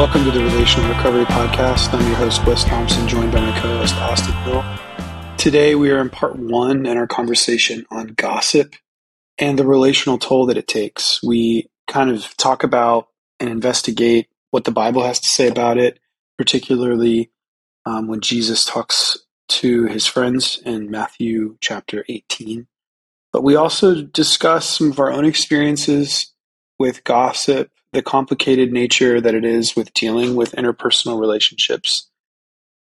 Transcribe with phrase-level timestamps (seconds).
[0.00, 1.92] Welcome to the Relational Recovery Podcast.
[1.92, 4.64] I'm your host, Wes Thompson, joined by my co host, Austin Hill.
[5.36, 8.76] Today, we are in part one in our conversation on gossip
[9.36, 11.22] and the relational toll that it takes.
[11.22, 13.08] We kind of talk about
[13.40, 16.00] and investigate what the Bible has to say about it,
[16.38, 17.30] particularly
[17.84, 19.18] um, when Jesus talks
[19.50, 22.66] to his friends in Matthew chapter 18.
[23.34, 26.32] But we also discuss some of our own experiences
[26.78, 32.08] with gossip, the complicated nature that it is with dealing with interpersonal relationships,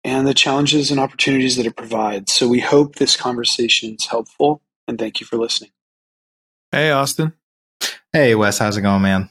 [0.03, 2.33] and the challenges and opportunities that it provides.
[2.33, 5.71] So we hope this conversation is helpful, and thank you for listening.
[6.71, 7.33] Hey, Austin.
[8.11, 8.57] Hey, Wes.
[8.57, 9.29] How's it going, man?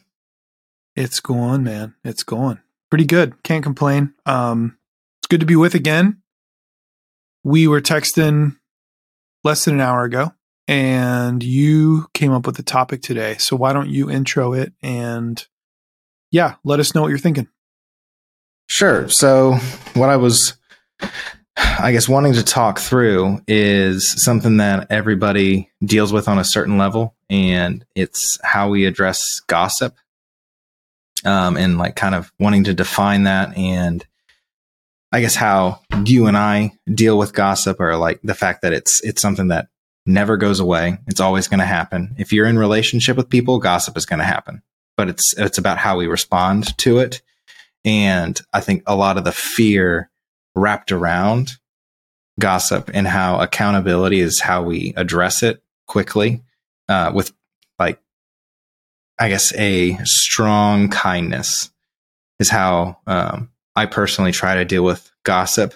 [0.96, 1.94] It's going, man.
[2.04, 3.42] It's going pretty good.
[3.42, 4.12] Can't complain.
[4.26, 4.76] Um,
[5.20, 6.20] it's good to be with again.
[7.42, 8.58] We were texting
[9.44, 10.34] less than an hour ago,
[10.70, 13.36] and you came up with the topic today.
[13.38, 15.44] So why don't you intro it and
[16.30, 17.48] yeah, let us know what you're thinking.
[18.68, 19.08] Sure.
[19.08, 19.54] So
[19.94, 20.54] what I was
[21.56, 26.78] I guess wanting to talk through is something that everybody deals with on a certain
[26.78, 29.96] level, and it's how we address gossip,
[31.24, 34.06] um, and like kind of wanting to define that, and
[35.10, 39.02] I guess how you and I deal with gossip, or like the fact that it's
[39.02, 39.69] it's something that
[40.06, 40.98] never goes away.
[41.06, 42.14] It's always going to happen.
[42.18, 44.62] If you're in relationship with people, gossip is going to happen,
[44.96, 47.22] but it's it's about how we respond to it,
[47.84, 50.10] and I think a lot of the fear
[50.54, 51.52] wrapped around
[52.40, 56.42] gossip and how accountability is how we address it quickly
[56.88, 57.32] uh, with
[57.78, 58.00] like
[59.18, 61.70] i guess a strong kindness
[62.40, 65.74] is how um, i personally try to deal with gossip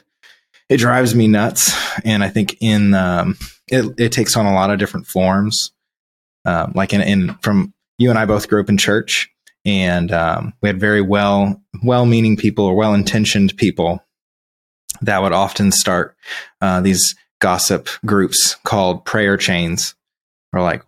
[0.68, 3.36] it drives me nuts and i think in um,
[3.68, 5.72] it, it takes on a lot of different forms.
[6.44, 9.30] Um, like in, in from you and i both grew up in church
[9.64, 14.04] and um, we had very well well meaning people or well intentioned people
[15.00, 16.16] that would often start
[16.60, 19.94] uh, these gossip groups called prayer chains.
[20.52, 20.82] Or like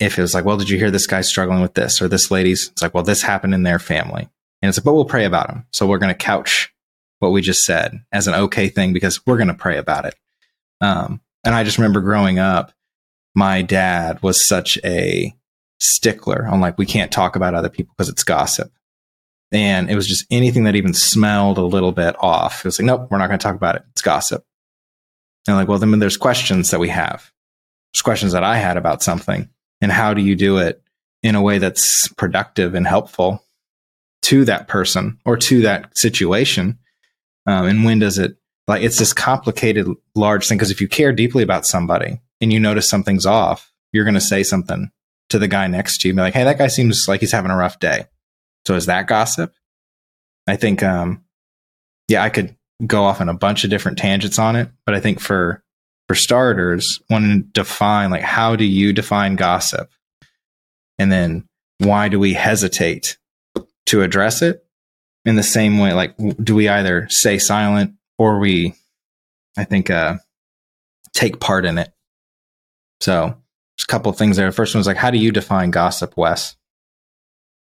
[0.00, 2.30] if it was like well did you hear this guy struggling with this or this
[2.30, 4.28] lady's it's like well this happened in their family.
[4.60, 6.72] And it's like but we'll pray about them so we're going to couch
[7.18, 10.14] what we just said as an okay thing because we're going to pray about it.
[10.80, 12.72] Um, and i just remember growing up
[13.34, 15.34] my dad was such a
[15.80, 18.72] stickler on like we can't talk about other people because it's gossip
[19.52, 22.60] and it was just anything that even smelled a little bit off.
[22.60, 23.82] It was like, nope, we're not going to talk about it.
[23.90, 24.44] It's gossip.
[25.46, 27.30] And like, well, then there's questions that we have.
[27.92, 29.50] There's questions that I had about something.
[29.82, 30.82] And how do you do it
[31.22, 33.44] in a way that's productive and helpful
[34.22, 36.78] to that person or to that situation?
[37.46, 38.36] Um, and when does it,
[38.68, 40.58] like, it's this complicated, large thing.
[40.58, 44.20] Because if you care deeply about somebody and you notice something's off, you're going to
[44.20, 44.90] say something
[45.30, 47.32] to the guy next to you, and be like, hey, that guy seems like he's
[47.32, 48.06] having a rough day
[48.66, 49.54] so is that gossip?
[50.46, 51.24] I think, um,
[52.08, 52.56] yeah, I could
[52.86, 55.62] go off on a bunch of different tangents on it, but I think for
[56.08, 59.90] for starters, want to define like how do you define gossip,
[60.98, 61.48] and then
[61.78, 63.18] why do we hesitate
[63.86, 64.64] to address it
[65.24, 65.92] in the same way?
[65.92, 68.74] Like, do we either stay silent or we,
[69.56, 70.18] I think, uh,
[71.12, 71.92] take part in it?
[73.00, 73.36] So,
[73.76, 74.46] there's a couple of things there.
[74.46, 76.56] The first one is like, how do you define gossip, Wes?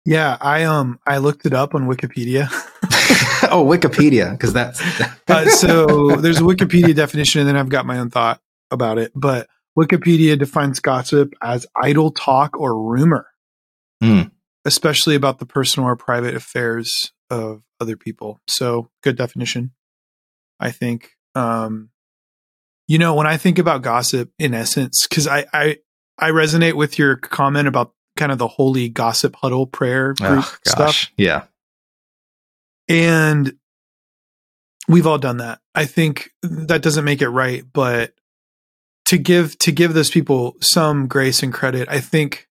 [0.04, 2.48] Yeah, I um I looked it up on Wikipedia.
[3.50, 4.81] oh, Wikipedia, because that's
[5.28, 9.12] uh, so there's a Wikipedia definition, and then I've got my own thought about it.
[9.14, 9.48] But
[9.78, 13.26] Wikipedia defines gossip as idle talk or rumor,
[14.02, 14.31] mm.
[14.64, 18.41] especially about the personal or private affairs of other people.
[18.48, 19.72] So good definition,
[20.60, 21.10] I think.
[21.34, 21.90] Um,
[22.88, 25.78] you know, when I think about gossip, in essence, because I, I
[26.18, 30.56] I resonate with your comment about kind of the holy gossip huddle prayer group oh,
[30.66, 31.10] stuff.
[31.16, 31.44] Yeah.
[32.88, 33.56] And
[34.88, 35.60] we've all done that.
[35.74, 38.12] I think that doesn't make it right, but
[39.06, 42.48] to give to give those people some grace and credit, I think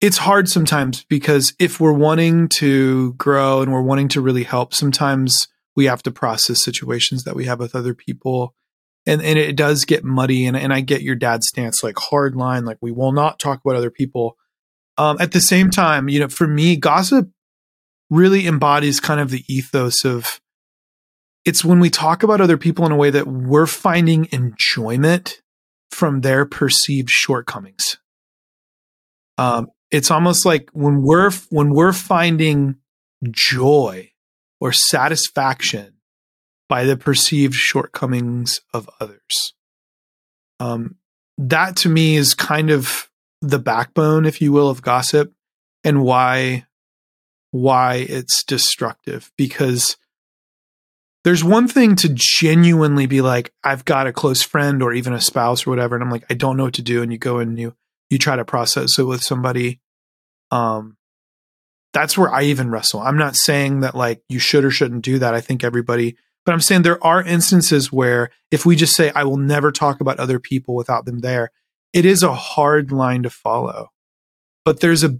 [0.00, 4.72] it's hard sometimes because if we're wanting to grow and we're wanting to really help,
[4.74, 5.48] sometimes
[5.80, 8.54] we have to process situations that we have with other people.
[9.06, 12.36] And and it does get muddy and, and i get your dad's stance like hard
[12.36, 14.36] line like we will not talk about other people.
[14.98, 17.30] Um, at the same time you know for me gossip
[18.10, 20.42] really embodies kind of the ethos of
[21.46, 25.40] it's when we talk about other people in a way that we're finding enjoyment
[25.90, 27.96] from their perceived shortcomings.
[29.38, 32.76] Um, it's almost like when we're when we're finding
[33.30, 34.10] joy
[34.60, 35.94] or satisfaction
[36.68, 39.54] by the perceived shortcomings of others.
[40.60, 40.96] Um,
[41.38, 43.10] that to me is kind of
[43.40, 45.32] the backbone, if you will, of gossip
[45.82, 46.66] and why
[47.52, 49.96] why it's destructive because
[51.24, 55.20] there's one thing to genuinely be like, I've got a close friend or even a
[55.20, 57.38] spouse or whatever, and I'm like, I don't know what to do, and you go
[57.38, 57.74] and you
[58.08, 59.80] you try to process it with somebody.
[60.50, 60.96] Um,
[61.92, 63.00] that's where I even wrestle.
[63.00, 65.34] I'm not saying that like you should or shouldn't do that.
[65.34, 69.24] I think everybody, but I'm saying there are instances where if we just say I
[69.24, 71.50] will never talk about other people without them there,
[71.92, 73.88] it is a hard line to follow.
[74.64, 75.18] But there's a,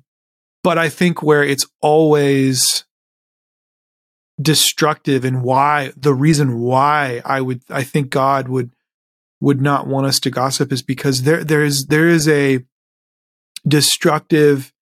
[0.63, 2.85] but I think where it's always
[4.41, 8.71] destructive and why the reason why I would I think God would
[9.41, 12.65] would not want us to gossip is because there there is there is a
[13.67, 14.73] destructive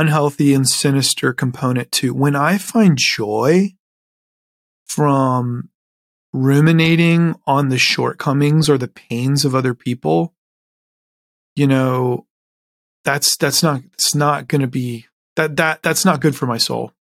[0.00, 3.74] unhealthy and sinister component to when I find joy
[4.84, 5.70] from
[6.32, 10.34] ruminating on the shortcomings or the pains of other people
[11.54, 12.26] you know
[13.04, 15.06] that's that's not it's not going to be
[15.36, 16.92] that that that's not good for my soul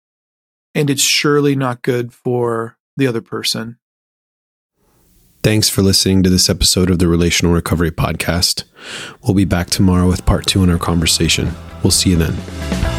[0.74, 3.78] and it's surely not good for the other person.
[5.42, 8.62] Thanks for listening to this episode of the Relational Recovery Podcast.
[9.24, 11.50] We'll be back tomorrow with part two in our conversation.
[11.82, 12.91] We'll see you then.